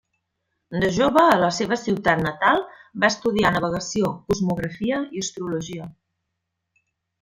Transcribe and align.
De 0.83 0.87
jove 0.95 1.25
a 1.33 1.35
la 1.41 1.49
seva 1.57 1.77
ciutat 1.83 2.25
natal 2.29 2.63
va 3.05 3.13
estudiar 3.15 3.55
navegació, 3.59 4.13
cosmografia 4.33 5.07
i 5.21 5.27
astrologia. 5.27 5.91